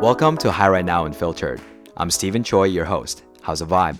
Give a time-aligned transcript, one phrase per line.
[0.00, 1.60] Welcome to Hi Right Now Unfiltered.
[1.96, 3.24] I'm Stephen Choi, your host.
[3.42, 3.98] How's the vibe?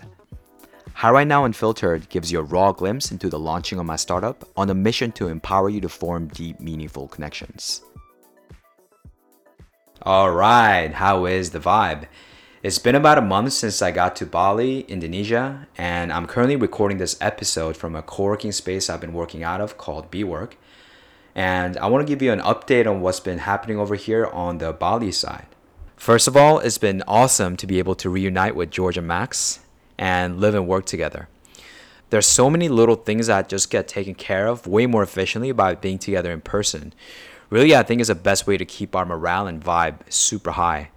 [0.95, 4.48] Hi Right Now Unfiltered gives you a raw glimpse into the launching of my startup
[4.56, 7.82] on a mission to empower you to form deep, meaningful connections.
[10.03, 12.07] All right, how is the vibe?
[12.62, 16.99] It's been about a month since I got to Bali, Indonesia, and I'm currently recording
[16.99, 20.53] this episode from a co working space I've been working out of called BeWork.
[21.35, 24.58] And I want to give you an update on what's been happening over here on
[24.58, 25.46] the Bali side.
[25.98, 29.58] First of all, it's been awesome to be able to reunite with George and Max
[29.98, 31.29] and live and work together.
[32.11, 35.75] There's so many little things that just get taken care of way more efficiently by
[35.75, 36.94] being together in person.
[37.50, 40.91] Really, I think is the best way to keep our morale and vibe super high.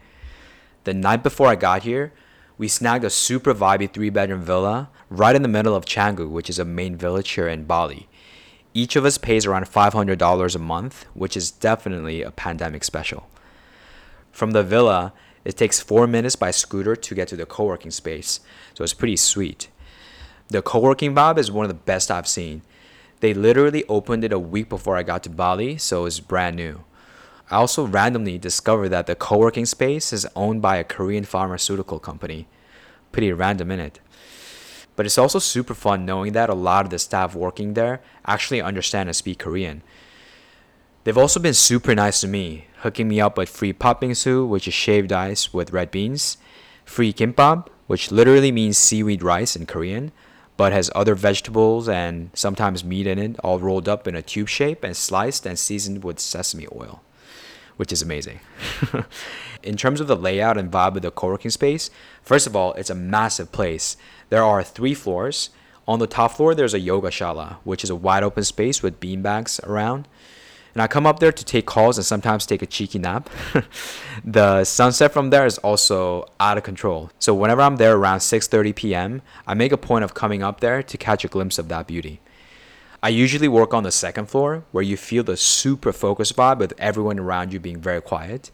[0.83, 2.13] The night before I got here,
[2.59, 6.49] we snagged a super vibey three bedroom villa right in the middle of Canggu, which
[6.49, 8.07] is a main village here in Bali.
[8.75, 13.30] Each of us pays around $500 a month, which is definitely a pandemic special.
[14.31, 17.91] From the villa, it takes four minutes by scooter to get to the co working
[17.91, 18.40] space,
[18.73, 19.70] so it's pretty sweet.
[20.49, 22.62] The co working vibe is one of the best I've seen.
[23.20, 26.84] They literally opened it a week before I got to Bali, so it's brand new.
[27.51, 31.99] I also randomly discovered that the co working space is owned by a Korean pharmaceutical
[31.99, 32.48] company.
[33.12, 33.99] Pretty random, in it.
[34.95, 38.62] But it's also super fun knowing that a lot of the staff working there actually
[38.62, 39.82] understand and speak Korean.
[41.04, 44.76] They've also been super nice to me, hooking me up with free patbingsu, which is
[44.76, 46.38] shaved ice with red beans,
[46.85, 50.12] free kimbap, which literally means seaweed rice in Korean,
[50.57, 54.48] but has other vegetables and sometimes meat in it, all rolled up in a tube
[54.48, 57.02] shape and sliced and seasoned with sesame oil,
[57.77, 58.40] which is amazing.
[59.63, 61.90] in terms of the layout and vibe of the co-working space,
[62.22, 63.98] first of all, it's a massive place.
[64.29, 65.50] There are three floors.
[65.88, 69.00] On the top floor, there's a yoga shala, which is a wide open space with
[69.00, 70.07] beanbags around
[70.73, 73.29] and I come up there to take calls and sometimes take a cheeky nap.
[74.23, 77.11] the sunset from there is also out of control.
[77.19, 80.81] So whenever I'm there around 6:30 p.m., I make a point of coming up there
[80.83, 82.21] to catch a glimpse of that beauty.
[83.03, 86.73] I usually work on the second floor where you feel the super focused vibe with
[86.77, 88.51] everyone around you being very quiet.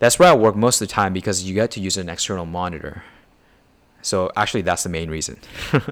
[0.00, 2.46] That's where I work most of the time because you get to use an external
[2.46, 3.04] monitor.
[4.04, 5.38] So actually, that's the main reason.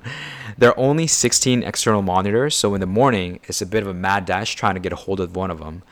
[0.58, 3.94] there are only 16 external monitors, so in the morning, it's a bit of a
[3.94, 5.82] mad dash trying to get a hold of one of them.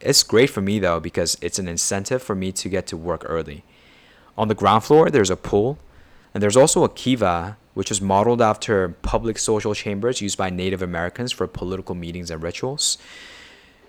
[0.00, 3.24] It's great for me though because it's an incentive for me to get to work
[3.26, 3.64] early.
[4.36, 5.78] On the ground floor, there's a pool,
[6.34, 10.82] and there's also a kiva, which is modeled after public social chambers used by Native
[10.82, 12.98] Americans for political meetings and rituals.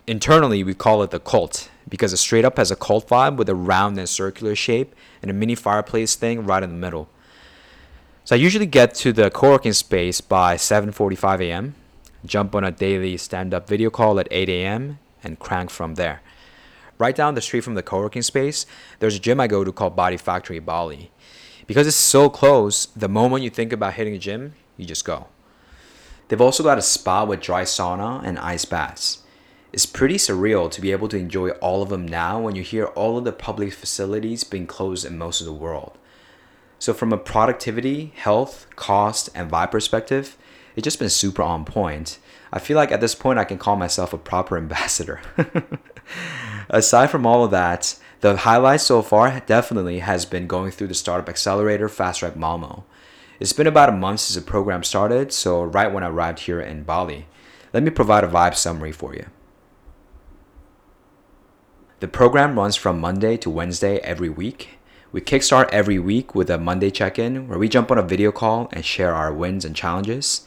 [0.05, 3.49] Internally, we call it the cult because it straight up has a cult vibe with
[3.49, 7.09] a round and circular shape and a mini fireplace thing right in the middle.
[8.25, 11.75] So I usually get to the co-working space by 7:45 a.m.
[12.25, 14.99] Jump on a daily stand-up video call at 8 a.m.
[15.23, 16.21] and crank from there.
[16.97, 18.65] Right down the street from the co-working space,
[18.99, 21.11] there's a gym I go to called Body Factory Bali.
[21.65, 25.27] Because it's so close, the moment you think about hitting a gym, you just go.
[26.27, 29.19] They've also got a spa with dry sauna and ice baths.
[29.71, 32.85] It's pretty surreal to be able to enjoy all of them now when you hear
[32.85, 35.97] all of the public facilities being closed in most of the world.
[36.79, 40.37] So from a productivity, health, cost, and vibe perspective,
[40.75, 42.19] it's just been super on point.
[42.53, 45.21] I feel like at this point I can call myself a proper ambassador.
[46.69, 50.93] Aside from all of that, the highlight so far definitely has been going through the
[50.93, 52.85] Startup Accelerator Fast Track Malmo.
[53.39, 56.61] It's been about a month since the program started, so right when I arrived here
[56.61, 57.27] in Bali.
[57.73, 59.27] Let me provide a vibe summary for you.
[61.99, 64.78] The program runs from Monday to Wednesday every week
[65.11, 68.31] we kickstart every week with a Monday check in where we jump on a video
[68.31, 70.45] call and share our wins and challenges.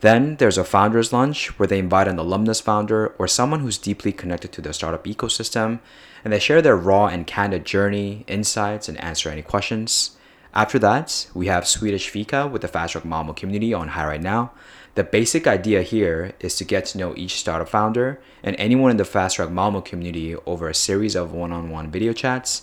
[0.00, 4.12] Then there's a founder's lunch where they invite an alumnus founder or someone who's deeply
[4.12, 5.80] connected to the startup ecosystem
[6.24, 10.16] and they share their raw and candid journey, insights, and answer any questions.
[10.54, 14.22] After that, we have Swedish Fika with the Fast Track Malmo community on Hi Right
[14.22, 14.52] Now.
[14.94, 18.96] The basic idea here is to get to know each startup founder and anyone in
[18.96, 22.62] the Fast Track Malmo community over a series of one on one video chats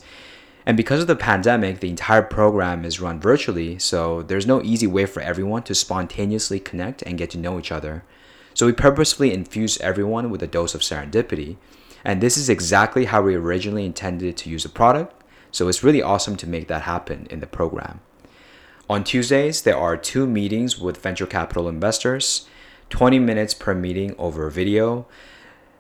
[0.68, 4.86] and because of the pandemic, the entire program is run virtually, so there's no easy
[4.86, 8.04] way for everyone to spontaneously connect and get to know each other.
[8.54, 11.56] So we purposefully infuse everyone with a dose of serendipity.
[12.04, 16.02] And this is exactly how we originally intended to use the product, so it's really
[16.02, 18.02] awesome to make that happen in the program.
[18.90, 22.46] On Tuesdays, there are two meetings with venture capital investors,
[22.90, 25.08] 20 minutes per meeting over video.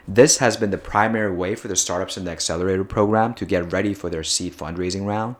[0.09, 3.74] This has been the primary way for the startups in the accelerator program to get
[3.74, 5.36] ready for their seed fundraising round.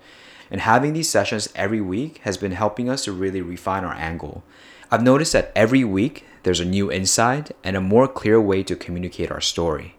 [0.52, 4.44] And having these sessions every week has been helping us to really refine our angle.
[4.92, 8.76] I've noticed that every week there's a new insight and a more clear way to
[8.76, 9.96] communicate our story.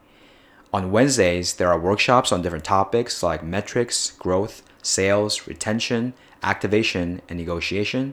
[0.71, 6.13] On Wednesdays, there are workshops on different topics like metrics, growth, sales, retention,
[6.43, 8.13] activation, and negotiation.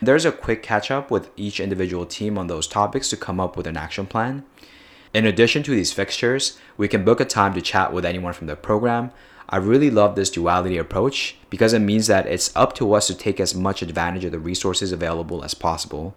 [0.00, 3.58] There's a quick catch up with each individual team on those topics to come up
[3.58, 4.44] with an action plan.
[5.14, 8.46] In addition to these fixtures, we can book a time to chat with anyone from
[8.46, 9.10] the program.
[9.46, 13.14] I really love this duality approach because it means that it's up to us to
[13.14, 16.16] take as much advantage of the resources available as possible.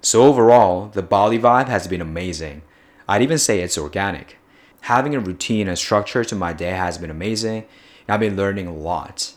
[0.00, 2.62] So, overall, the Bali vibe has been amazing.
[3.06, 4.38] I'd even say it's organic.
[4.82, 7.66] Having a routine and structure to my day has been amazing.
[8.08, 9.32] I've been learning a lot.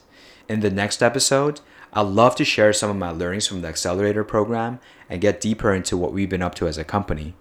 [0.47, 1.59] In the next episode,
[1.91, 5.73] I'd love to share some of my learnings from the accelerator program and get deeper
[5.73, 7.35] into what we've been up to as a company.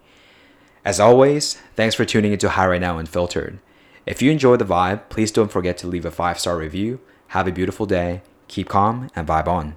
[0.85, 3.57] As always, thanks for tuning into Hi Right Now Unfiltered.
[4.05, 6.99] If you enjoy the vibe, please don't forget to leave a five star review.
[7.29, 9.75] Have a beautiful day, keep calm, and vibe on.